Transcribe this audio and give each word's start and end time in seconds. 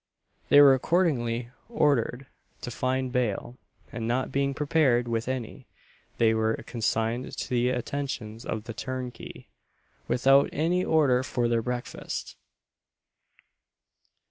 They 0.49 0.61
were 0.61 0.73
accordingly 0.73 1.51
ordered 1.69 2.25
to 2.61 2.71
find 2.71 3.11
bail, 3.11 3.59
and 3.91 4.07
not 4.07 4.31
being 4.31 4.55
prepared 4.55 5.07
with 5.07 5.27
any, 5.27 5.67
they 6.17 6.33
were 6.33 6.55
consigned 6.65 7.37
to 7.37 7.49
the 7.51 7.69
attentions 7.69 8.43
of 8.43 8.63
the 8.63 8.73
turnkey, 8.73 9.47
without 10.07 10.49
any 10.51 10.83
order 10.83 11.21
for 11.21 11.47
their 11.47 11.61
breakfast. 11.61 12.35